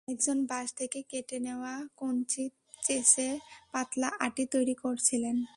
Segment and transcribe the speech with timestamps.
[0.07, 2.45] একজন বাঁশ থেকে কেটে নেওয়া কঞ্চি
[2.83, 3.29] চেঁচে
[3.73, 5.37] পাতলা আঁটি তৈরি করছিলেন।